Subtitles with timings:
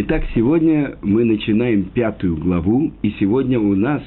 [0.00, 4.00] Итак, сегодня мы начинаем пятую главу, и сегодня у нас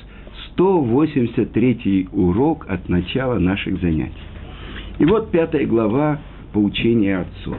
[0.54, 4.14] 183 урок от начала наших занятий.
[5.00, 6.22] И вот пятая глава
[6.54, 7.58] поучения отцов.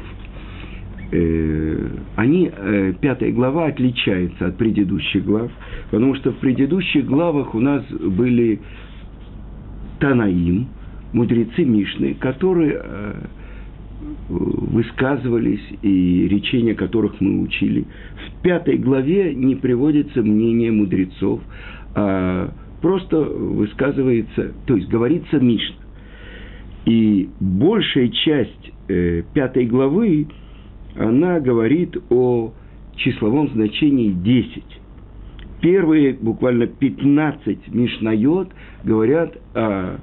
[1.10, 5.50] Э, они, э, пятая глава отличается от предыдущих глав,
[5.90, 8.60] потому что в предыдущих главах у нас были
[10.00, 10.68] Танаим,
[11.12, 13.14] мудрецы Мишны, которые э,
[14.28, 17.84] высказывались и речения которых мы учили.
[18.26, 21.40] В пятой главе не приводится мнение мудрецов,
[21.94, 25.76] а просто высказывается, то есть говорится Мишна.
[26.84, 30.26] И большая часть э, пятой главы,
[30.96, 32.52] она говорит о
[32.96, 34.64] числовом значении 10.
[35.60, 38.48] Первые буквально 15 Мишнайот
[38.82, 39.98] говорят о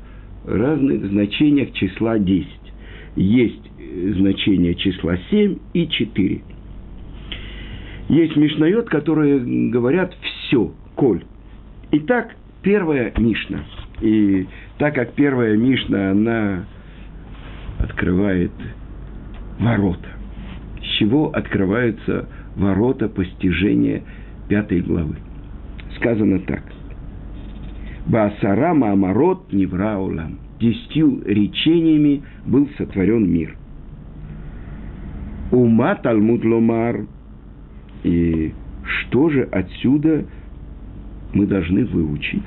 [0.46, 2.48] разных значениях числа 10.
[3.18, 3.69] Есть
[4.18, 6.42] значение числа 7 и 4.
[8.10, 11.24] Есть Мишнайот, которые говорят все, коль.
[11.92, 13.64] Итак, первая Мишна.
[14.02, 16.66] И так как первая Мишна, она
[17.80, 18.52] открывает
[19.60, 20.08] ворота.
[20.82, 24.04] С чего открываются ворота постижения
[24.48, 25.16] пятой главы?
[25.98, 26.64] Сказано так.
[28.08, 30.40] Баасара Маамарот Невраулам.
[30.60, 33.56] Десятью речениями был сотворен мир.
[35.52, 37.06] Ума Талмуд Ломар.
[38.04, 40.26] И что же отсюда
[41.34, 42.44] мы должны выучить?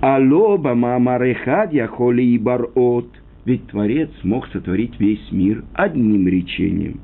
[0.00, 3.08] Алоба Мамарехад Яхоли и Барот.
[3.44, 7.00] Ведь Творец мог сотворить весь мир одним речением.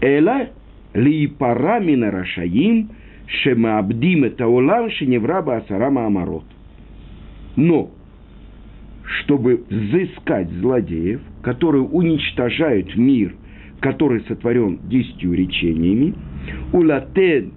[0.00, 0.48] Эла
[0.94, 2.90] ли парамина рашаим
[3.26, 6.44] шемаабдим это улам шеневраба асарама амарот.
[7.56, 7.90] Но
[9.06, 13.34] чтобы взыскать злодеев, которые уничтожают мир,
[13.80, 16.14] который сотворен десятью речениями,
[16.72, 17.52] улатен,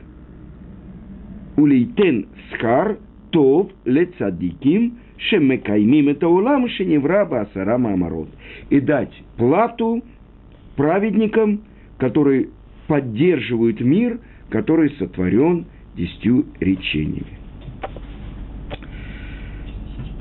[1.58, 2.98] улейтен скар,
[3.32, 8.30] тов лецадиким, шемекаймим это улам шеневра басара мамарот.
[8.70, 10.04] И дать плату
[10.76, 11.62] праведникам,
[11.98, 12.50] которые
[12.88, 15.66] поддерживают мир, который сотворен
[15.96, 17.39] десятью речениями.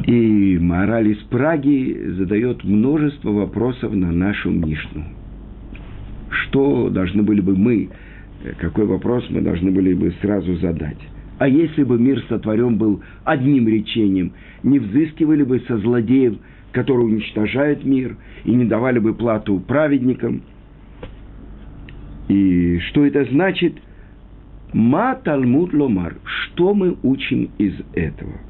[0.09, 5.05] И мораль из Праги задает множество вопросов на нашу Мишну.
[6.31, 7.91] Что должны были бы мы,
[8.57, 10.97] какой вопрос мы должны были бы сразу задать?
[11.39, 14.33] А если бы мир сотворен был одним речением,
[14.63, 16.39] не взыскивали бы со злодеев,
[16.73, 20.41] которые уничтожают мир, и не давали бы плату праведникам?
[22.29, 23.75] И что это значит?
[24.73, 26.17] Ма Талмуд Ломар.
[26.25, 28.48] Что мы учим из этого?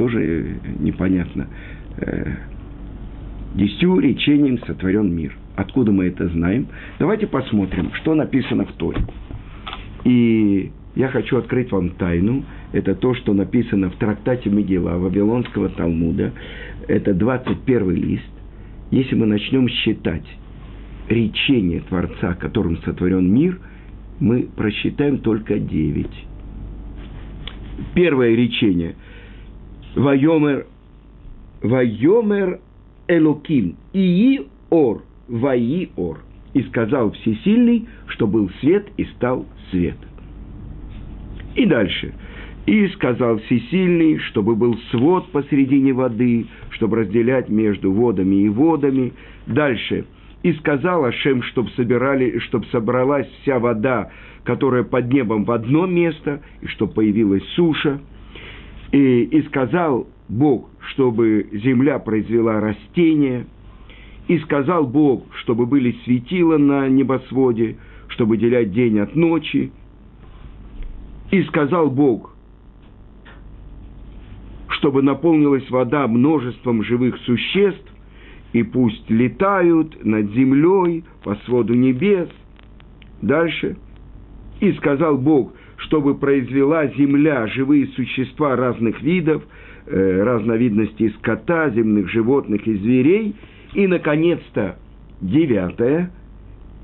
[0.00, 1.46] Тоже непонятно.
[1.98, 2.32] Э,
[3.54, 5.36] десятью речением сотворен мир.
[5.56, 6.68] Откуда мы это знаем?
[6.98, 9.02] Давайте посмотрим, что написано в Торе.
[10.04, 12.44] И я хочу открыть вам тайну.
[12.72, 16.32] Это то, что написано в трактате Мегила Вавилонского Талмуда.
[16.88, 18.32] Это 21 лист.
[18.90, 20.24] Если мы начнем считать
[21.10, 23.60] речение Творца, которым сотворен мир,
[24.18, 26.06] мы просчитаем только 9.
[27.94, 28.94] Первое речение–
[29.94, 30.66] Вайомер,
[31.62, 32.60] Вайомер
[33.08, 36.18] Элоким, Ии Ор, Ваи Ор.
[36.54, 39.96] И сказал Всесильный, что был свет, и стал свет.
[41.54, 42.12] И дальше.
[42.66, 49.12] И сказал Всесильный, чтобы был свод посередине воды, чтобы разделять между водами и водами.
[49.46, 50.06] Дальше.
[50.42, 54.10] И сказал Ашем, чтобы, собирали, чтобы собралась вся вода,
[54.44, 58.00] которая под небом в одно место, и чтобы появилась суша.
[58.92, 63.46] И, и сказал Бог, чтобы земля произвела растения,
[64.28, 67.76] и сказал Бог, чтобы были светила на небосводе,
[68.08, 69.72] чтобы делять день от ночи,
[71.30, 72.34] и сказал Бог,
[74.68, 77.86] чтобы наполнилась вода множеством живых существ,
[78.52, 82.28] и пусть летают над землей по своду небес.
[83.22, 83.76] Дальше.
[84.60, 89.42] И сказал Бог, чтобы произвела земля живые существа разных видов,
[89.86, 93.34] э, разновидностей скота, земных животных и зверей.
[93.74, 94.76] И, наконец-то,
[95.20, 96.10] девятое.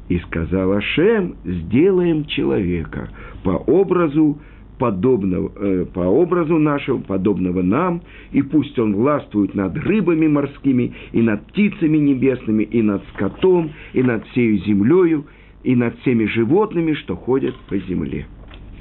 [0.08, 3.10] И сказал Ашем, сделаем человека
[3.42, 4.38] по образу
[4.78, 11.22] подобного, э, по образу нашего, подобного нам, и пусть он властвует над рыбами морскими, и
[11.22, 15.24] над птицами небесными, и над скотом, и над всей землею,
[15.64, 18.26] и над всеми животными, что ходят по земле.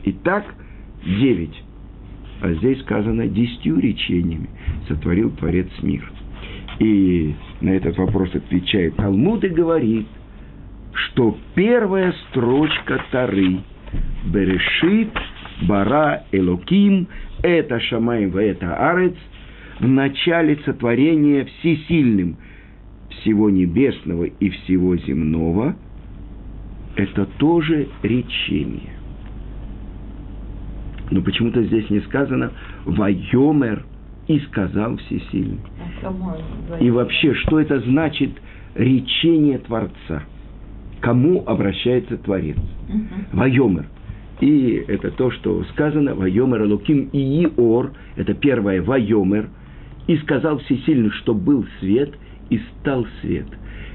[0.05, 0.45] Итак,
[1.03, 1.63] девять.
[2.41, 4.49] А здесь сказано десятью речениями
[4.87, 6.11] сотворил Творец мир.
[6.79, 10.05] И на этот вопрос отвечает Талмуд и говорит,
[10.93, 13.61] что первая строчка Тары
[14.25, 15.11] Берешит,
[15.63, 17.07] Бара, Элоким,
[17.41, 19.15] это Шамаем, это Арец,
[19.79, 22.37] в начале сотворения всесильным
[23.09, 25.75] всего небесного и всего земного,
[26.95, 28.94] это тоже речение.
[31.11, 32.51] Но почему-то здесь не сказано
[32.85, 33.85] «Вайомер»
[34.27, 35.59] и сказал всесильный.
[36.79, 38.31] И вообще, что это значит
[38.75, 40.23] речение Творца?
[41.01, 42.57] Кому обращается Творец?
[43.31, 43.85] Вайомер.
[44.41, 49.47] И это то, что сказано, Вайомер Луким и Иор, это первое Вайомер,
[50.07, 52.13] и сказал всесильный, что был свет,
[52.49, 53.47] и стал свет.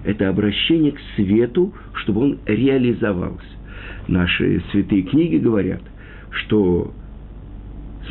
[0.05, 3.47] Это обращение к свету, чтобы он реализовался.
[4.09, 5.83] Наши святые книги говорят,
[6.31, 6.93] что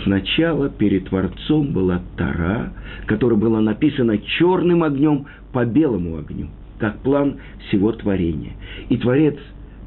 [0.03, 2.71] Сначала перед Творцом была Тара,
[3.07, 6.47] которая была написана черным огнем по белому огню,
[6.77, 7.37] как план
[7.67, 8.53] всего творения.
[8.89, 9.35] И Творец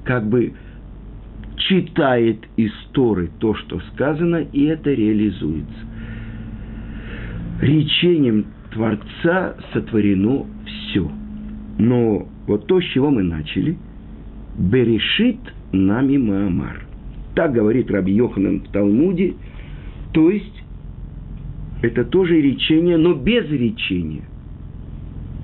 [0.04, 0.54] как бы
[1.56, 5.72] читает из Торы то, что сказано, и это реализуется.
[7.60, 11.10] Речением Творца сотворено все.
[11.78, 13.76] Но вот то, с чего мы начали,
[14.58, 15.38] «Берешит
[15.70, 16.84] нами Маамар».
[17.34, 19.34] Так говорит Раби Йоханан в Талмуде–
[20.12, 20.62] то есть,
[21.82, 24.24] это тоже речение, но без речения.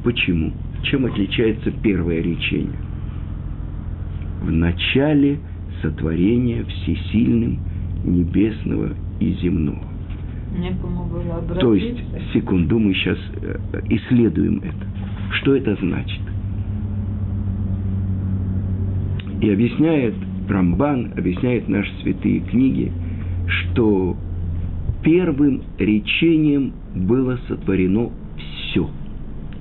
[0.05, 0.53] Почему?
[0.83, 2.79] Чем отличается первое речение?
[4.43, 5.39] В начале
[5.83, 7.59] сотворения всесильным
[8.05, 9.83] небесного и земного.
[11.61, 11.99] То есть,
[12.33, 13.59] секунду, мы сейчас э,
[13.91, 14.87] исследуем это.
[15.41, 16.21] Что это значит?
[19.41, 20.15] И объясняет
[20.49, 22.91] Рамбан, объясняет наши святые книги,
[23.47, 24.17] что
[25.03, 28.89] первым речением было сотворено все.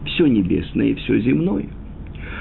[0.06, 1.68] Все небесное и все земное.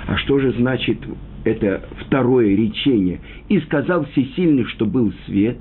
[0.07, 0.99] А что же значит
[1.45, 3.21] это второе речение?
[3.49, 5.59] «И сказал всесильный, что был свет».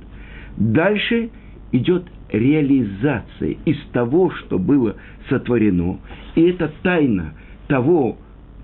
[0.57, 1.29] Дальше
[1.71, 4.95] идет реализация из того, что было
[5.29, 5.99] сотворено.
[6.35, 7.33] И это тайна
[7.67, 8.17] того,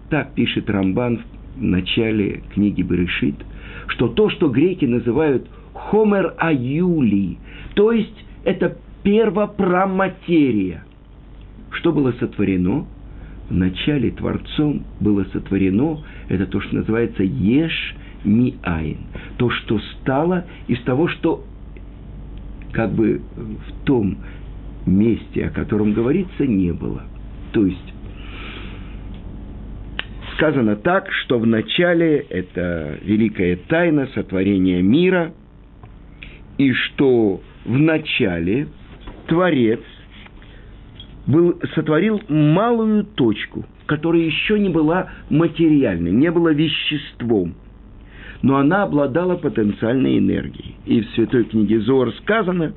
[0.09, 1.21] так пишет Рамбан
[1.57, 3.35] в начале книги Берешит,
[3.87, 7.37] что то, что греки называют хомер аюли,
[7.75, 10.83] то есть это первопраматерия.
[11.71, 12.85] Что было сотворено?
[13.49, 15.99] В начале Творцом было сотворено,
[16.29, 18.97] это то, что называется еш ми айн.
[19.37, 21.43] То, что стало из того, что
[22.71, 24.17] как бы в том
[24.85, 27.03] месте, о котором говорится, не было.
[27.51, 27.93] То есть
[30.35, 35.33] сказано так, что в начале это великая тайна сотворения мира,
[36.57, 38.67] и что в начале
[39.27, 39.79] Творец
[41.27, 47.55] был, сотворил малую точку, которая еще не была материальной, не была веществом,
[48.41, 50.75] но она обладала потенциальной энергией.
[50.85, 52.73] И в Святой книге Зор сказано,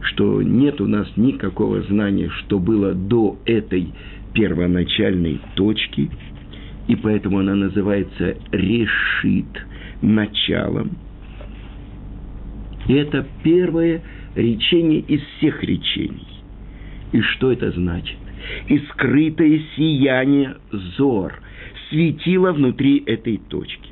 [0.00, 3.92] что нет у нас никакого знания, что было до этой
[4.34, 6.10] первоначальной точки,
[6.88, 9.66] и поэтому она называется решит
[10.02, 10.90] началом–
[12.88, 14.02] и это первое
[14.34, 16.26] речение из всех речений.
[17.12, 18.16] И что это значит?
[18.68, 20.56] И скрытое сияние
[20.96, 21.40] зор
[21.88, 23.90] светило внутри этой точки.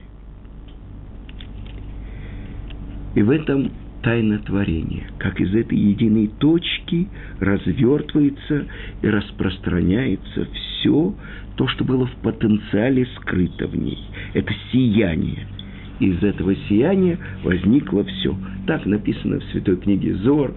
[3.14, 3.70] И в этом
[4.02, 7.08] тайна творения, как из этой единой точки
[7.40, 8.66] развертывается
[9.02, 11.14] и распространяется все
[11.56, 13.98] то, что было в потенциале скрыто в ней.
[14.34, 15.46] Это сияние–
[16.00, 18.36] из этого сияния возникло все.
[18.66, 20.54] Так написано в святой книге Зор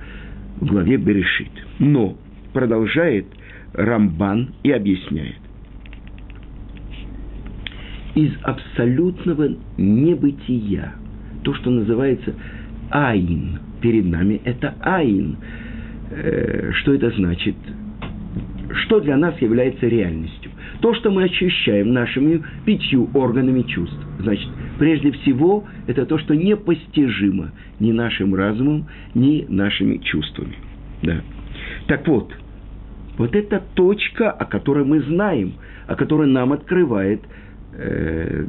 [0.59, 1.51] в главе Берешит.
[1.79, 2.17] Но
[2.53, 3.25] продолжает
[3.73, 5.35] Рамбан и объясняет.
[8.15, 10.93] Из абсолютного небытия,
[11.43, 12.33] то, что называется
[12.89, 15.37] Аин, перед нами это Аин.
[16.09, 17.55] Э, что это значит?
[18.85, 20.51] Что для нас является реальностью?
[20.81, 23.99] То, что мы ощущаем нашими пятью органами чувств.
[24.19, 30.55] Значит, прежде всего, это то, что непостижимо ни нашим разумом, ни нашими чувствами.
[31.03, 31.21] Да.
[31.87, 32.33] Так вот,
[33.17, 35.53] вот эта точка, о которой мы знаем,
[35.87, 37.21] о которой нам открывает,
[37.73, 38.45] э,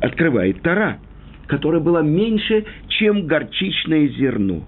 [0.00, 0.98] открывает Тара,
[1.46, 4.64] которая была меньше, чем горчичное зерно.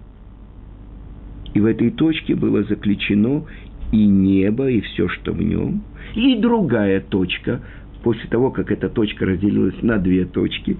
[1.54, 3.44] И в этой точке было заключено
[3.92, 5.82] и небо, и все, что в нем,
[6.14, 7.60] и другая точка,
[8.02, 10.76] после того, как эта точка разделилась на две точки,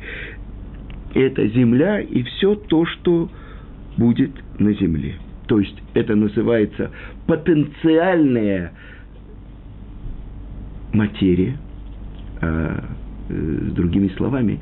[1.14, 3.30] это земля и все то, что
[3.96, 5.16] будет на земле.
[5.46, 6.90] То есть это называется
[7.26, 8.72] потенциальная
[10.92, 11.56] материя,
[12.40, 12.84] а
[13.28, 14.60] э, с другими словами,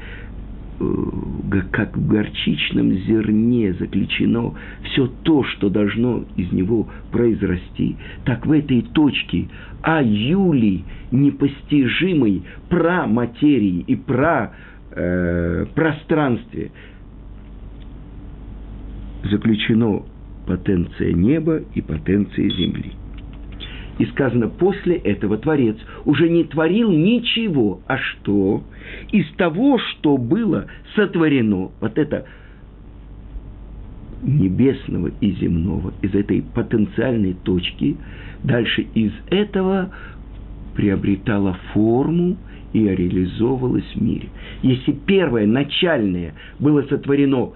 [1.73, 4.55] как в горчичном зерне заключено
[4.85, 9.49] все то, что должно из него произрасти, так в этой точке
[9.83, 14.53] о Юли непостижимой про материи и про
[14.93, 16.71] э, пространстве
[19.25, 20.03] заключено
[20.47, 22.93] потенция неба и потенция земли.
[23.99, 28.63] И сказано, после этого Творец уже не творил ничего, а что?
[29.11, 32.25] Из того, что было сотворено, вот это
[34.23, 37.97] небесного и земного, из этой потенциальной точки,
[38.45, 39.91] дальше из этого
[40.75, 42.37] приобретала форму
[42.73, 44.29] и реализовывалась в мире.
[44.63, 47.53] Если первое, начальное, было сотворено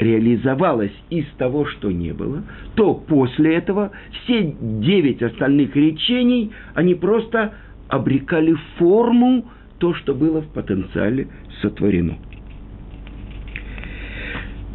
[0.00, 2.42] реализовалось из того, что не было,
[2.74, 7.54] то после этого все девять остальных речений, они просто
[7.88, 9.44] обрекали форму
[9.78, 11.28] то, что было в потенциале
[11.60, 12.16] сотворено.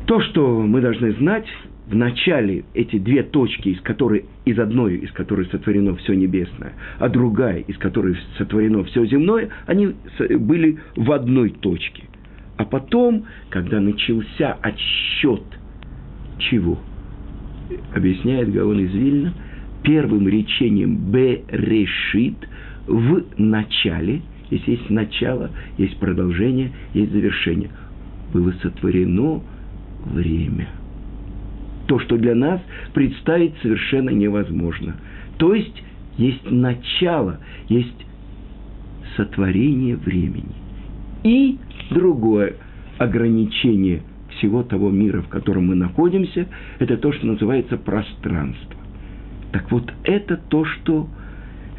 [0.06, 1.48] То, что мы должны знать,
[1.88, 7.10] в начале эти две точки, из которой, из одной, из которой сотворено все небесное, а
[7.10, 9.96] другая, из которой сотворено все земное, они
[10.40, 12.04] были в одной точке–
[12.58, 15.44] а потом, когда начался отсчет
[16.40, 16.78] чего?
[17.94, 19.34] Объясняет Гаон из Вильна,
[19.84, 22.38] первым речением «берешит»
[22.88, 27.70] в начале, если есть начало, есть продолжение, есть завершение,
[28.34, 29.42] было сотворено
[30.06, 30.68] время.
[31.88, 32.62] То, что для нас
[32.94, 34.96] представить совершенно невозможно.
[35.38, 35.84] То есть
[36.18, 38.06] есть начало, есть
[39.16, 40.56] сотворение времени.
[41.24, 41.58] И
[41.90, 42.56] Другое
[42.98, 44.02] ограничение
[44.38, 46.48] всего того мира, в котором мы находимся,
[46.80, 48.76] это то, что называется пространство.
[49.52, 51.08] Так вот, это то, что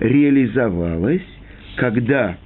[0.01, 1.27] реализовалось,
[1.77, 2.37] когда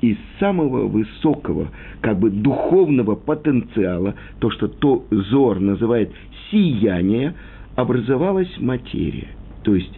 [0.00, 1.68] из самого высокого,
[2.00, 6.10] как бы духовного потенциала, то, что то Зор называет
[6.50, 7.34] сияние,
[7.76, 9.28] образовалась материя.
[9.62, 9.92] То есть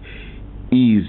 [0.70, 1.04] из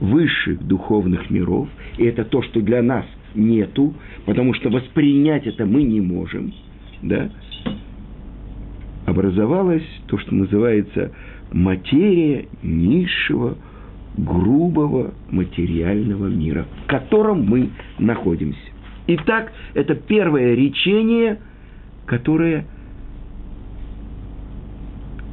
[0.00, 3.94] высших духовных миров, и это то, что для нас– нету,
[4.26, 6.52] потому что воспринять это мы не можем,
[7.02, 7.30] да,
[9.06, 11.12] образовалась то, что называется
[11.52, 13.56] материя низшего,
[14.16, 18.58] грубого материального мира, в котором мы находимся.
[19.06, 21.40] Итак, это первое речение,
[22.06, 22.64] которое,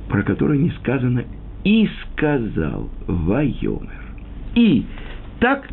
[0.10, 1.24] про которое не сказано
[1.63, 4.01] «и сказал Вайомер».
[4.55, 4.84] И
[5.39, 5.70] так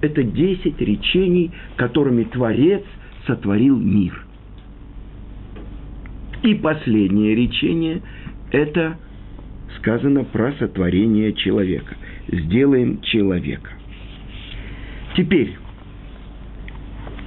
[0.00, 2.82] это десять речений, которыми Творец
[3.26, 4.24] сотворил мир.
[6.42, 8.00] И последнее речение–
[8.50, 8.98] это
[9.78, 11.96] сказано про сотворение человека.
[12.28, 13.70] Сделаем человека.
[15.16, 15.56] Теперь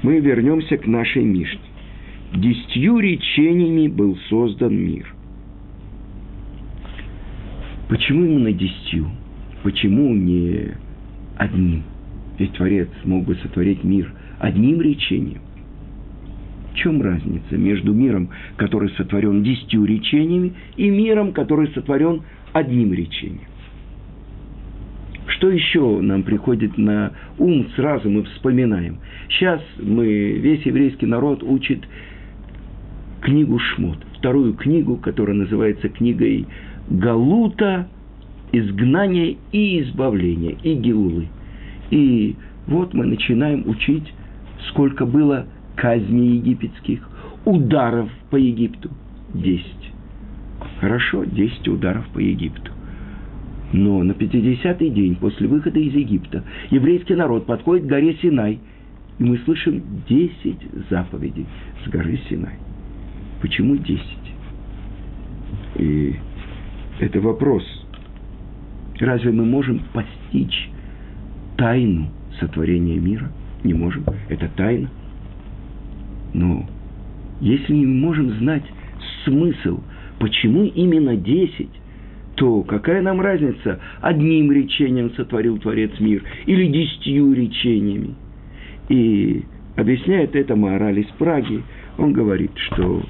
[0.02, 1.60] мы вернемся к нашей Мишне.
[2.34, 5.06] Десятью речениями был создан мир.
[7.90, 9.12] Почему именно десятью?
[9.62, 10.72] Почему не
[11.38, 11.84] одним?
[12.38, 15.42] Ведь Творец мог бы сотворить мир одним речением.
[16.72, 23.48] В чем разница между миром, который сотворен десятью речениями, и миром, который сотворен одним речением?
[25.28, 28.98] Что еще нам приходит на ум, сразу мы вспоминаем.
[29.30, 31.88] Сейчас мы, весь еврейский народ учит
[33.22, 36.48] книгу Шмот, вторую книгу, которая называется книгой
[36.90, 37.88] Галута,
[38.52, 41.28] изгнания и избавления, и Геулы–
[41.94, 42.36] и
[42.66, 44.12] вот мы начинаем учить,
[44.70, 45.46] сколько было
[45.76, 47.08] казней египетских,
[47.46, 48.90] ударов по Египту.
[49.32, 49.92] Десять.
[50.80, 52.72] Хорошо, десять ударов по Египту.
[53.74, 58.60] Но на 50-й день после выхода из Египта еврейский народ подходит к горе Синай,
[59.20, 61.46] и мы слышим 10 заповедей
[61.86, 62.56] с горы Синай.
[63.40, 64.02] Почему 10?
[65.76, 66.16] И
[67.00, 67.64] это вопрос.
[69.00, 70.73] Разве мы можем постичь
[71.58, 72.08] тайну
[72.40, 73.32] сотворения мира?
[73.64, 74.04] Не можем.
[74.30, 74.90] Это тайна.
[76.34, 76.66] Но
[77.40, 78.64] если не можем знать
[79.24, 79.82] смысл,
[80.20, 81.70] почему именно десять,
[82.36, 88.16] то какая нам разница, одним речением сотворил Творец мир или десятью речениями?
[88.90, 89.44] И
[89.76, 91.62] объясняет это мораль из Праги.
[91.98, 93.04] Он говорит, что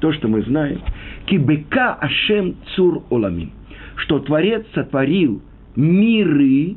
[0.00, 0.80] то, что мы знаем,
[1.26, 3.52] кибека ашем цур оламим,
[3.96, 5.42] что Творец сотворил
[5.76, 6.76] миры,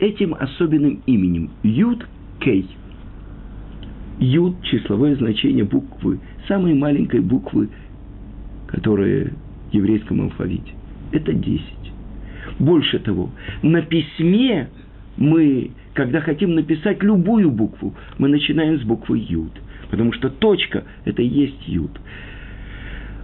[0.00, 2.06] этим особенным именем Юд
[2.40, 2.66] Кей.
[4.18, 7.68] Юд– числовое значение буквы, самой маленькой буквы,
[8.66, 9.32] которая
[9.70, 10.72] в еврейском алфавите.
[11.12, 11.62] Это 10.
[12.58, 13.30] Больше того,
[13.62, 14.68] на письме
[15.16, 19.52] мы когда хотим написать любую букву, мы начинаем с буквы Юд.
[19.90, 21.90] Потому что точка– это и есть Юд.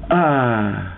[0.08, 0.95] А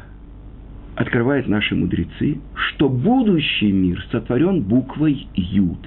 [0.98, 5.78] открывают наши мудрецы, что будущий мир сотворен буквой Юд.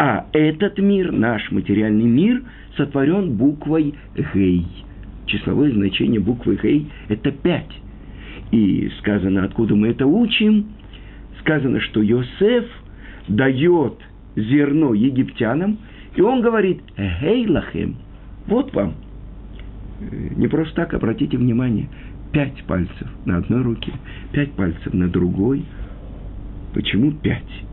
[0.00, 2.42] А этот мир, наш материальный мир,
[2.76, 3.94] сотворен буквой
[4.32, 4.66] Гей.
[5.26, 7.70] Числовое значение буквы Гей– это пять.
[8.50, 10.68] И сказано, откуда мы это учим,
[11.40, 12.64] сказано, что Йосеф
[13.28, 13.98] дает
[14.36, 15.78] зерно египтянам,
[16.14, 17.96] и он говорит, «Гей лахем,
[18.46, 18.94] вот вам».
[20.00, 21.88] Не просто так, обратите внимание,
[22.36, 23.90] пять пальцев на одной руке,
[24.32, 25.64] пять пальцев на другой.
[26.74, 27.64] Почему пять?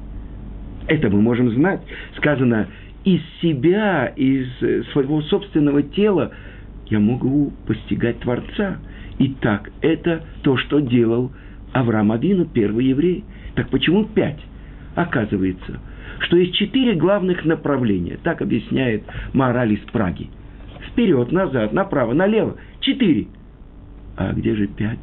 [0.87, 1.81] Это мы можем знать.
[2.15, 2.67] Сказано,
[3.03, 4.47] из себя, из
[4.93, 6.31] своего собственного тела
[6.87, 8.77] я могу постигать Творца.
[9.19, 11.33] Итак, это то, что делал
[11.73, 13.25] Авраам Авину, первый еврей.
[13.55, 14.39] Так почему пять?
[14.95, 15.81] Оказывается,
[16.19, 18.17] что есть четыре главных направления.
[18.23, 19.03] Так объясняет
[19.33, 20.29] мораль из Праги.
[20.87, 22.55] Вперед, назад, направо, налево.
[22.79, 23.27] Четыре.
[24.15, 24.99] А где же пять?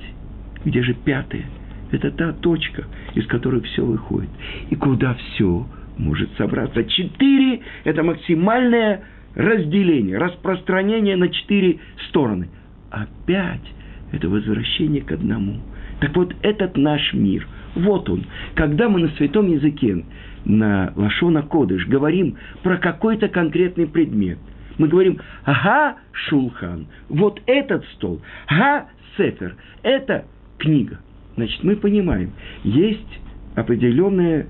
[0.64, 1.44] Где же пятое?
[1.90, 4.30] Это та точка, из которой все выходит.
[4.70, 5.66] И куда все
[5.98, 6.84] может собраться.
[6.84, 9.02] Четыре– это максимальное
[9.34, 12.48] разделение, распространение на четыре стороны.
[12.90, 13.72] А пять–
[14.12, 15.60] это возвращение к одному.
[16.00, 18.24] Так вот, этот наш мир, вот он.
[18.54, 20.04] Когда мы на святом языке,
[20.44, 24.38] на Лашона Кодыш, говорим про какой-то конкретный предмет,
[24.80, 30.24] мы говорим «Ага, Шулхан», вот этот стол, «Ага, Сефер», это
[30.56, 30.98] книга.
[31.36, 32.32] Значит, мы понимаем,
[32.64, 33.20] есть
[33.54, 34.46] определенная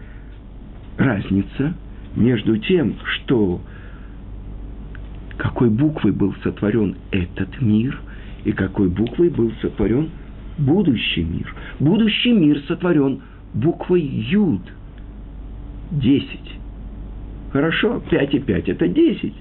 [0.96, 1.74] разница
[2.14, 3.60] между тем, что
[5.36, 8.00] какой буквой был сотворен этот мир
[8.44, 10.10] и какой буквой был сотворен
[10.58, 11.52] будущий мир.
[11.80, 13.22] Будущий мир сотворен
[13.52, 14.62] буквой Юд.
[15.90, 16.56] Десять.
[17.52, 19.34] Хорошо, пять и пять– это десять.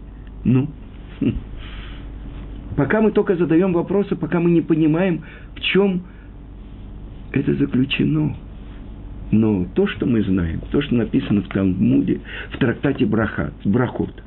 [0.43, 0.67] Ну,
[2.75, 5.23] пока мы только задаем вопросы, пока мы не понимаем,
[5.55, 6.03] в чем
[7.31, 8.35] это заключено–
[9.31, 12.19] но то, что мы знаем, то, что написано в Талмуде,
[12.51, 14.23] в трактате Браха, Брахот,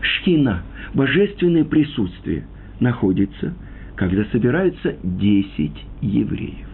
[0.00, 0.62] Шхина,
[0.94, 2.46] божественное присутствие,
[2.80, 3.54] находится,
[3.94, 6.66] когда собираются 10 евреев.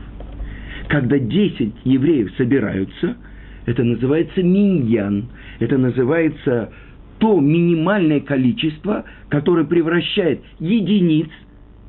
[0.88, 3.16] Когда 10 евреев собираются,
[3.66, 5.26] это называется миньян,
[5.60, 6.72] это называется
[7.22, 11.28] то минимальное количество, которое превращает единиц,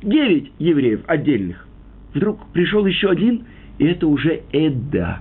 [0.03, 1.67] 9 евреев отдельных.
[2.13, 3.43] Вдруг пришел еще один–
[3.79, 5.19] и это уже эда,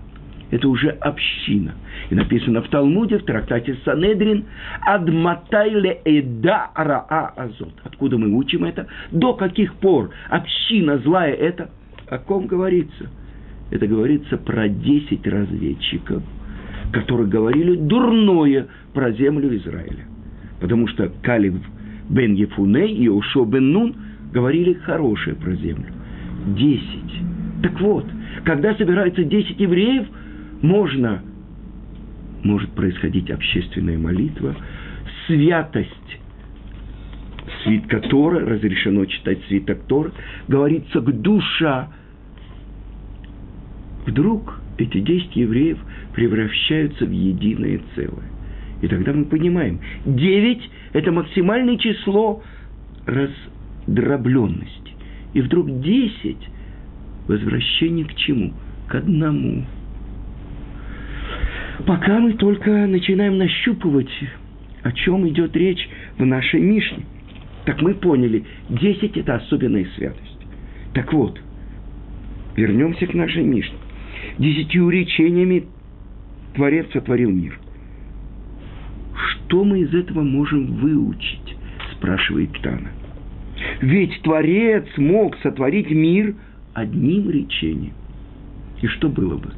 [0.51, 1.75] это уже община.
[2.11, 4.45] И написано в Талмуде, в трактате Санедрин,
[4.83, 7.73] «Адматайле эда раа азот».
[7.83, 8.87] Откуда мы учим это?
[9.11, 11.71] До каких пор община злая это?
[12.09, 13.09] О ком говорится?
[13.71, 16.23] Это говорится про десять разведчиков,
[16.93, 20.05] которые говорили дурное про землю Израиля.
[20.61, 21.55] Потому что Калиб
[22.09, 23.97] бен Ефуне и Ошо бен Нун
[24.33, 25.93] говорили хорошее про землю.
[26.57, 27.23] Десять.
[27.63, 28.07] Так вот–
[28.45, 30.07] когда собираются 10 евреев,
[30.63, 31.23] можно,
[32.43, 34.57] может происходить общественная молитва,
[35.27, 36.19] святость
[37.63, 40.13] свитка Тора, разрешено читать свиток Тора,
[40.49, 41.89] говорится к душа.
[44.07, 45.79] Вдруг эти 10 евреев
[46.15, 48.31] превращаются в единое целое.
[48.83, 52.43] И тогда мы понимаем, 9– это максимальное число
[53.07, 54.93] раздробленности.
[55.35, 56.37] И вдруг 10
[57.27, 58.53] Возвращение к чему?
[58.89, 59.65] К одному.
[61.87, 64.11] Пока мы только начинаем нащупывать,
[64.83, 67.05] о чем идет речь в нашей Мишне.
[67.65, 70.39] Так мы поняли, десять– это особенная святость.
[70.95, 71.41] Так вот,
[72.57, 73.77] вернемся к нашей Мишне.
[74.39, 75.65] Десятью речениями
[76.55, 77.59] Творец сотворил мир.
[79.15, 81.57] Что мы из этого можем выучить,
[81.93, 82.91] спрашивает Тана.
[83.81, 86.35] Ведь Творец мог сотворить мир–
[86.75, 87.95] одним речением.
[88.81, 89.51] И что было бы?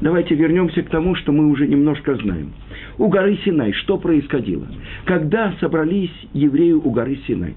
[0.00, 2.52] Давайте вернемся к тому, что мы уже немножко знаем.
[2.98, 4.66] У горы Синай что происходило?
[5.04, 7.54] Когда собрались евреи у горы Синай?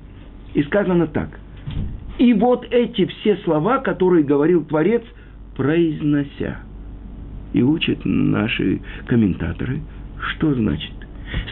[0.53, 1.39] И сказано так.
[2.17, 5.03] И вот эти все слова, которые говорил Творец,
[5.55, 6.59] произнося.
[7.53, 9.81] И учат наши комментаторы,
[10.19, 10.91] что значит.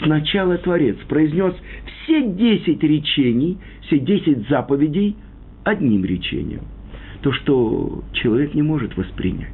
[0.03, 1.53] Сначала Творец произнес
[2.03, 5.15] все десять речений, все десять заповедей
[5.63, 6.63] одним речением–
[7.21, 9.49] то, что человек не может воспринять.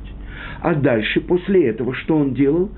[0.62, 2.72] А дальше, после этого, что он делал?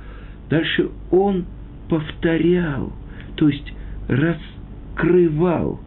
[0.49, 1.45] Дальше он
[1.89, 2.91] повторял,
[3.35, 3.73] то есть
[4.07, 5.79] раскрывал.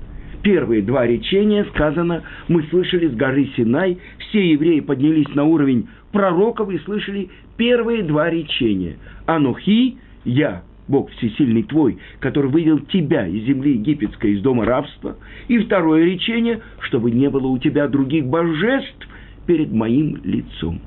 [0.42, 6.70] Первые два речения сказано, мы слышали с горы Синай, все евреи поднялись на уровень пророков
[6.70, 8.96] и слышали первые два речения.
[9.26, 15.16] Анухи, я, Бог всесильный твой, который вывел тебя из земли египетской, из дома рабства.
[15.46, 19.08] И второе речение, чтобы не было у тебя других божеств
[19.46, 20.80] перед моим лицом.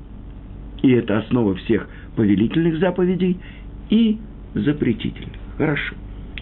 [0.82, 3.38] И это основа всех повелительных заповедей
[3.88, 4.18] и
[4.54, 5.32] запретительных.
[5.56, 5.94] Хорошо.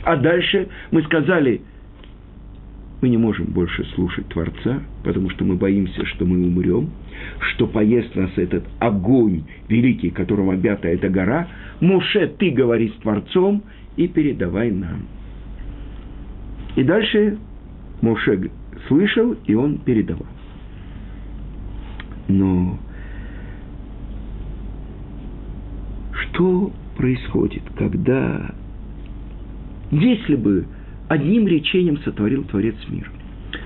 [0.03, 1.63] А дальше мы сказали,
[3.05, 6.89] мы не можем больше слушать Творца, потому что мы боимся, что мы умрем,
[7.39, 11.47] что поест нас этот огонь великий, которым обята эта гора.
[11.83, 13.63] Муше, ты говори с Творцом
[13.99, 15.03] и передавай нам.
[16.77, 17.37] И дальше
[18.01, 18.51] Муше
[18.89, 20.27] слышал, и он передавал.
[22.29, 22.79] Но
[26.23, 28.55] что происходит, когда,
[29.91, 30.65] если бы
[31.09, 33.11] одним речением сотворил Творец мир.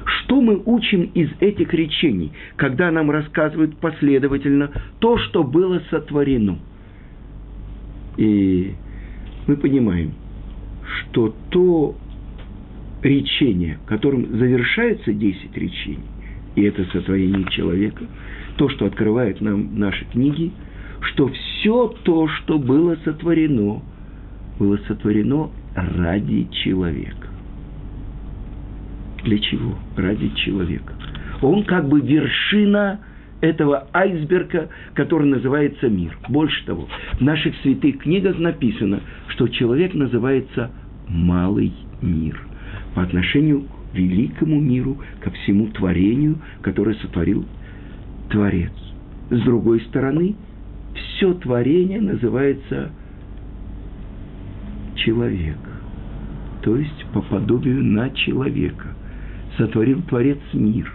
[0.05, 6.59] Что мы учим из этих речений, когда нам рассказывают последовательно то, что было сотворено?
[8.17, 8.75] И
[9.47, 10.13] мы понимаем,
[10.85, 11.97] что то
[13.03, 16.05] речение, которым завершается 10 речений,
[16.57, 18.05] и это сотворение человека,
[18.57, 20.51] то, что открывает нам наши книги,
[21.01, 23.83] что все то, что было сотворено,
[24.59, 27.28] было сотворено ради человека.
[29.29, 29.75] Для чего?
[29.95, 30.95] Ради человека.
[31.43, 33.01] Он как бы вершина
[33.43, 36.17] этого айсберга, который называется мир.
[36.31, 40.71] Больше того, в наших святых книгах написано, что человек называется
[41.09, 42.41] малый мир
[42.95, 47.45] по отношению к великому миру, ко всему творению, которое сотворил
[48.31, 48.73] Творец.
[49.29, 50.37] С другой стороны,
[50.95, 52.93] все творение называется
[54.97, 55.59] человек,
[56.63, 58.88] то есть по подобию на человека
[59.59, 60.91] сотворил Творец мир.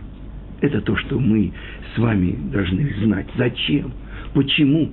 [0.62, 1.52] Это то, что мы
[1.94, 3.28] с вами должны знать.
[3.38, 3.92] Зачем?
[4.34, 4.92] Почему?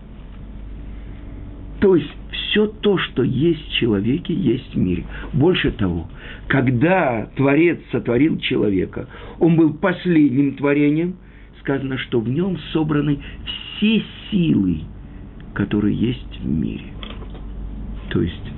[1.80, 5.04] То есть все то, что есть в человеке, есть в мире.
[5.32, 6.08] Больше того,
[6.48, 11.16] когда Творец сотворил человека, он был последним творением,
[11.60, 14.80] сказано, что в нем собраны все силы,
[15.54, 16.86] которые есть в мире.
[18.10, 18.52] То есть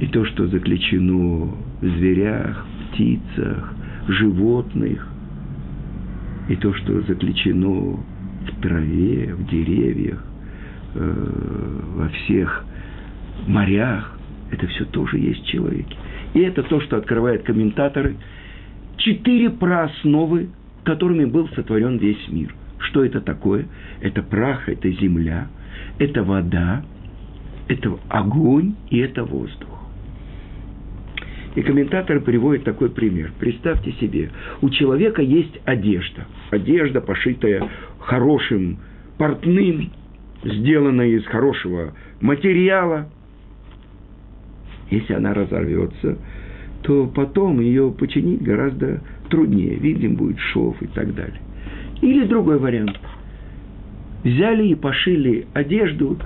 [0.00, 3.72] и то, что заключено в зверях, птицах,
[4.08, 5.06] животных,
[6.48, 10.22] и то, что заключено в траве, в деревьях,
[10.94, 12.64] э, во всех
[13.46, 14.18] морях,
[14.50, 15.96] это все тоже есть в человеке.
[16.34, 18.16] И это то, что открывают комментаторы.
[18.96, 20.48] Четыре проосновы,
[20.84, 22.54] которыми был сотворен весь мир.
[22.78, 23.66] Что это такое?
[24.00, 25.48] Это прах, это земля,
[25.98, 26.82] это вода,
[27.68, 29.79] это огонь и это воздух.
[31.54, 33.32] И комментатор приводит такой пример.
[33.38, 36.26] Представьте себе, у человека есть одежда.
[36.50, 38.78] Одежда, пошитая хорошим
[39.18, 39.90] портным,
[40.44, 43.08] сделанная из хорошего материала.
[44.90, 46.18] Если она разорвется,
[46.82, 49.76] то потом ее починить гораздо труднее.
[49.76, 51.40] Видим будет шов и так далее.
[52.00, 52.98] Или другой вариант.
[54.22, 56.18] Взяли и пошили одежду,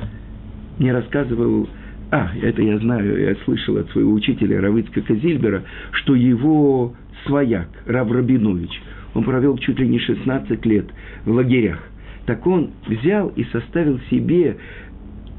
[0.78, 1.68] не рассказывал
[2.14, 6.94] а, это я знаю, я слышал от своего учителя Равыцка Казильбера, что его
[7.26, 8.70] свояк, Рав Рабинович,
[9.14, 10.86] он провел чуть ли не 16 лет
[11.24, 11.82] в лагерях.
[12.26, 14.58] Так он взял и составил себе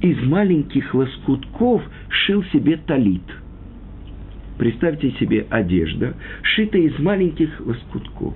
[0.01, 3.23] из маленьких лоскутков, шил себе талит.
[4.57, 8.33] Представьте себе одежда, шитая из маленьких лоскутков.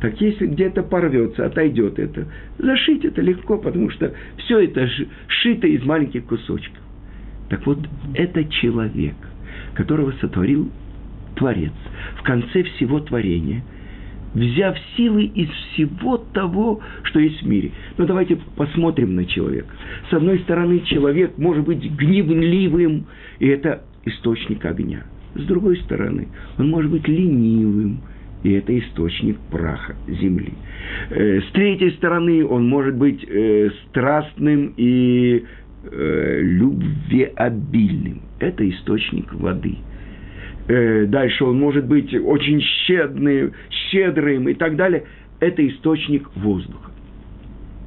[0.00, 4.88] Так если где-то порвется, отойдет это, зашить это легко, потому что все это
[5.26, 6.83] шито из маленьких кусочков.
[7.48, 7.78] Так вот,
[8.14, 9.14] это человек,
[9.74, 10.70] которого сотворил
[11.36, 11.72] Творец
[12.16, 13.62] в конце всего творения,
[14.34, 17.72] взяв силы из всего того, что есть в мире.
[17.96, 19.68] Но давайте посмотрим на человека.
[20.10, 23.06] С одной стороны, человек может быть гневливым,
[23.38, 25.04] и это источник огня.
[25.34, 26.28] С другой стороны,
[26.58, 28.00] он может быть ленивым,
[28.44, 30.52] и это источник праха земли.
[31.10, 35.44] Э, с третьей стороны, он может быть э, страстным и
[35.90, 38.22] э, любвеобильным.
[38.38, 39.76] Это источник воды.
[40.68, 43.52] Э, дальше он может быть очень щедрым,
[43.90, 45.04] щедрым и так далее.
[45.40, 46.90] Это источник воздуха.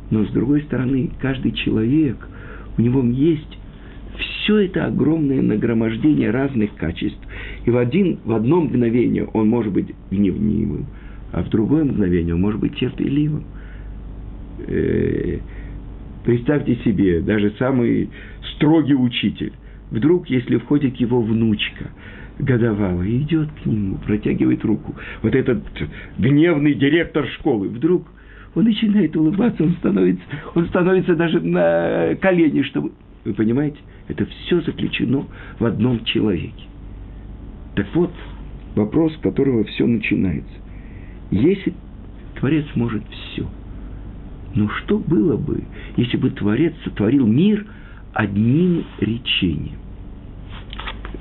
[0.10, 2.18] Но с другой стороны, каждый человек,
[2.78, 3.58] у него есть
[4.18, 7.20] все это огромное нагромождение разных качеств.
[7.66, 10.86] И в, один, в одно мгновение он может быть гневливым,
[11.34, 13.44] а в другое мгновение он может быть терпеливым.
[14.68, 15.40] Э,
[16.28, 18.10] Представьте себе, даже самый
[18.56, 19.54] строгий учитель,
[19.92, 21.86] вдруг, если входит его внучка,
[22.38, 25.64] годовалая, идет к нему, протягивает руку, вот этот
[26.18, 28.12] гневный директор школы, вдруг
[28.56, 30.22] он начинает улыбаться, он становится,
[30.54, 32.92] он становится даже на колени, чтобы
[33.24, 33.78] Вы понимаете?
[34.10, 35.28] Это все заключено
[35.60, 36.66] в одном человеке.
[37.76, 38.12] Так вот,
[38.76, 40.56] вопрос, с которого все начинается.
[41.32, 41.74] Если
[42.38, 43.48] Творец может все,
[44.58, 45.64] но что было бы,
[45.98, 47.64] если бы Творец сотворил мир
[48.14, 49.78] одним речением?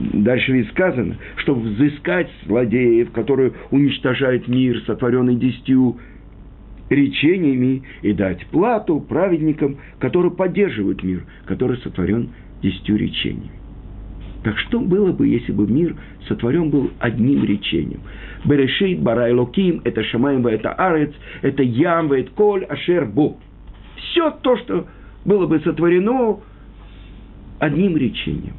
[0.01, 5.99] Дальше ведь сказано, чтобы взыскать злодеев, которые уничтожают мир, сотворенный десятью
[6.89, 12.31] речениями, и дать плату праведникам, которые поддерживают мир, который сотворен
[12.63, 13.66] десятью речениями.
[14.43, 15.97] Так что было бы, если бы мир
[16.29, 18.01] сотворен был одним речением?
[18.45, 23.37] Берешит, Барай Локим, это Шамаем, это Арец, это Ям, это Коль, Ашер, Бо.
[23.97, 24.87] Все то, что
[25.25, 26.39] было бы сотворено
[27.59, 28.55] одним речением.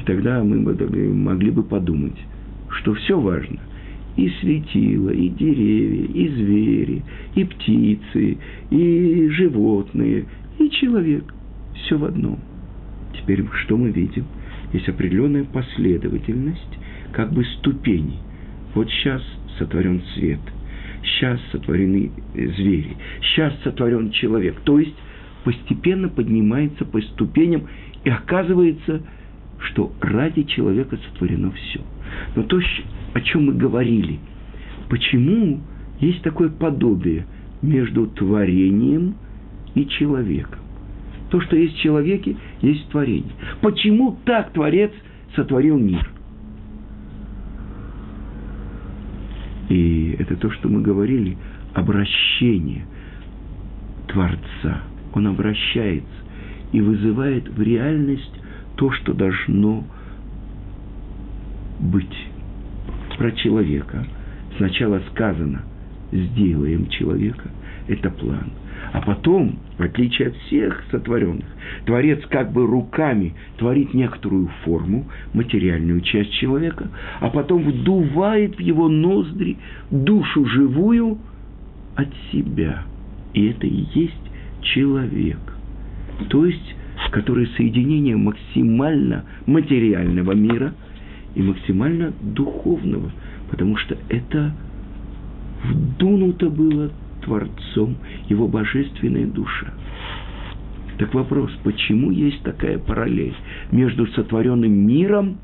[0.00, 2.18] И тогда мы могли бы подумать,
[2.68, 3.60] что все важно.
[4.16, 7.02] И светило, и деревья, и звери,
[7.34, 8.36] и птицы,
[8.68, 10.26] и животные,
[10.58, 11.24] и человек.
[11.74, 12.38] Все в одном.
[13.14, 14.24] Теперь что мы видим?
[14.72, 16.78] Есть определенная последовательность,
[17.12, 18.18] как бы ступеней.
[18.74, 19.22] Вот сейчас
[19.58, 20.40] сотворен свет,
[21.02, 24.60] сейчас сотворены звери, сейчас сотворен человек.
[24.64, 24.94] То есть
[25.44, 27.68] постепенно поднимается по ступеням,
[28.04, 29.02] и оказывается,
[29.58, 31.80] что ради человека сотворено все.
[32.34, 32.60] Но то,
[33.14, 34.18] о чем мы говорили,
[34.88, 35.60] почему
[36.00, 37.26] есть такое подобие
[37.60, 39.14] между творением
[39.74, 40.61] и человеком?
[41.32, 43.32] То, что есть в человеке, есть в творении.
[43.62, 44.92] Почему так Творец
[45.34, 46.06] сотворил мир?
[49.70, 51.38] И это то, что мы говорили,
[51.72, 52.84] обращение
[54.08, 54.82] Творца.
[55.14, 56.06] Он обращается
[56.70, 58.38] и вызывает в реальность
[58.76, 59.84] то, что должно
[61.80, 62.26] быть.
[63.16, 64.06] Про человека
[64.58, 65.62] сначала сказано
[66.12, 67.48] «сделаем человека»,
[67.88, 68.52] это план.
[68.92, 71.46] А потом, в отличие от всех сотворенных,
[71.86, 76.88] Творец как бы руками творит некоторую форму, материальную часть человека,
[77.20, 79.56] а потом вдувает в его ноздри
[79.90, 81.18] душу живую
[81.96, 82.82] от себя.
[83.32, 85.38] И это и есть человек.
[86.28, 86.76] То есть
[87.12, 90.74] который соединение максимально материального мира
[91.34, 93.12] и максимально духовного,
[93.50, 94.52] потому что это
[95.64, 96.90] вдунуто было
[97.24, 97.96] Творцом,
[98.28, 99.72] его божественная душа.
[100.98, 103.34] Так вопрос, почему есть такая параллель
[103.70, 105.38] между сотворенным миром,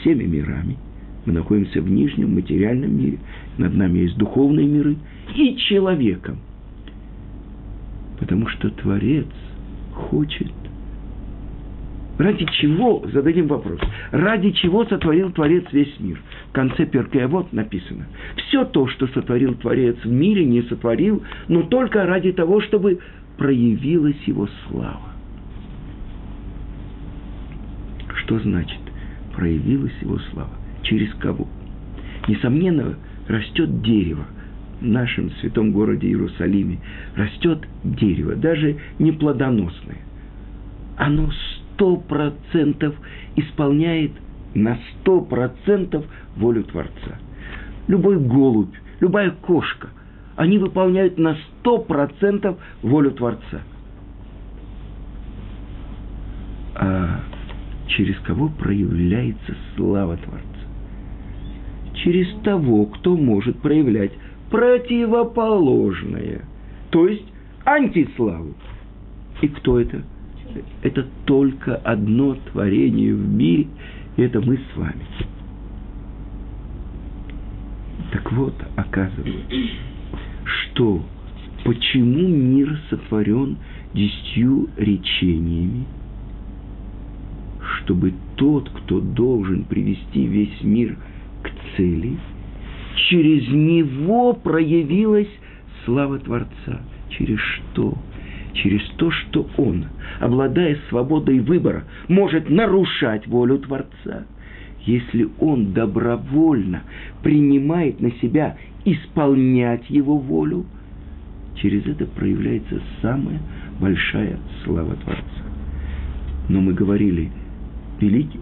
[0.00, 0.76] всеми мирами,
[1.26, 3.18] мы находимся в нижнем материальном мире,
[3.58, 4.96] над нами есть духовные миры,
[5.36, 6.38] и человеком.
[8.18, 9.26] Потому что Творец
[9.92, 10.50] хочет
[12.18, 13.78] Ради чего, зададим вопрос,
[14.10, 16.20] ради чего сотворил Творец весь мир?
[16.48, 18.06] В конце Перкея вот написано.
[18.36, 22.98] Все то, что сотворил Творец в мире, не сотворил, но только ради того, чтобы
[23.36, 25.12] проявилась его слава.
[28.16, 28.80] Что значит
[29.36, 30.50] проявилась его слава?
[30.82, 31.46] Через кого?
[32.26, 32.96] Несомненно,
[33.28, 34.26] растет дерево.
[34.80, 36.78] В нашем святом городе Иерусалиме
[37.14, 39.98] растет дерево, даже не плодоносное.
[40.96, 41.30] Оно
[41.78, 42.94] сто процентов
[43.36, 44.10] исполняет
[44.54, 46.04] на сто процентов
[46.36, 47.18] волю Творца.
[47.86, 49.90] Любой голубь, любая кошка,
[50.36, 53.60] они выполняют на сто процентов волю Творца.
[56.74, 57.20] А
[57.86, 60.44] через кого проявляется слава Творца?
[61.94, 64.12] Через того, кто может проявлять
[64.50, 66.42] противоположное,
[66.90, 67.26] то есть
[67.64, 68.54] антиславу.
[69.42, 70.02] И кто это?
[70.82, 73.66] Это только одно творение в мире,
[74.16, 75.04] и это мы с вами.
[78.12, 79.56] Так вот, оказывается,
[80.44, 81.02] что
[81.64, 83.58] почему мир сотворен
[83.94, 85.84] десятью речениями,
[87.60, 90.96] чтобы тот, кто должен привести весь мир
[91.42, 92.16] к цели,
[93.08, 95.28] через него проявилась
[95.84, 96.82] слава Творца.
[97.10, 97.96] Через что?
[98.62, 99.86] Через то, что он,
[100.20, 104.26] обладая свободой выбора, может нарушать волю Творца,
[104.84, 106.82] если он добровольно
[107.22, 110.66] принимает на себя исполнять его волю,
[111.56, 113.40] через это проявляется самая
[113.80, 115.22] большая слава Творца.
[116.48, 117.30] Но мы говорили,
[118.00, 118.40] великий,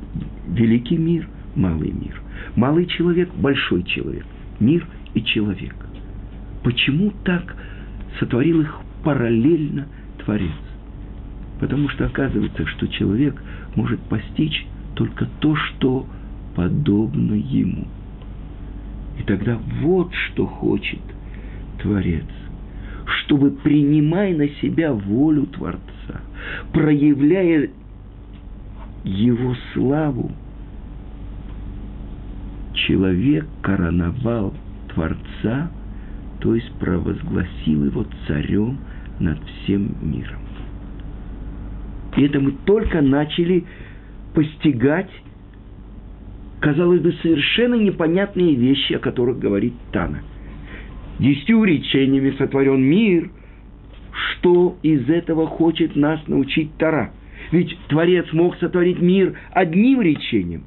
[0.49, 2.21] великий мир, малый мир.
[2.55, 4.25] Малый человек, большой человек.
[4.61, 5.75] Мир и человек.
[6.63, 7.57] Почему так
[8.19, 9.87] сотворил их параллельно
[10.27, 10.51] Творец.
[11.61, 13.41] Потому что оказывается, что человек
[13.77, 16.07] может постичь только то, что
[16.55, 17.87] подобно ему.
[19.19, 21.01] И тогда вот что хочет
[21.81, 22.25] Творец.
[23.23, 26.21] Чтобы, принимая на себя волю Творца,
[26.73, 27.71] проявляя
[29.05, 30.33] его славу,
[32.75, 34.53] человек короновал
[34.93, 35.71] Творца,
[36.41, 38.79] то есть провозгласил его царем
[39.21, 40.41] над всем миром.
[42.17, 43.65] И это мы только начали
[44.35, 45.11] постигать,
[46.61, 50.23] казалось бы, совершенно непонятные вещи, о которых говорит Тана.
[51.19, 53.31] Десятью речениями сотворен мир.
[54.13, 57.13] Что из этого хочет нас научить Тара?
[57.53, 60.65] Ведь Творец мог сотворить мир одним речением.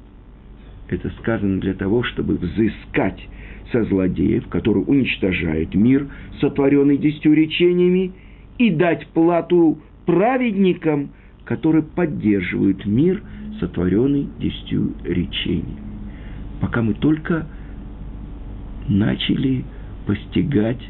[0.88, 3.28] Это сказано для того, чтобы взыскать
[3.70, 6.08] со злодеев, который уничтожает мир,
[6.40, 8.12] сотворенный десятью речениями,
[8.60, 11.12] и дать плату праведникам,
[11.44, 13.22] которые поддерживают мир,
[13.58, 15.80] сотворенный десятью речениями.
[16.60, 17.46] Пока мы только
[18.86, 19.64] начали
[20.06, 20.82] постигать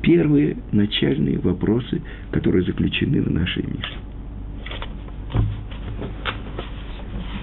[0.00, 4.09] первые начальные вопросы, которые заключены в нашей Мишне.